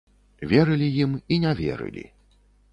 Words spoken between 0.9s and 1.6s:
ім і не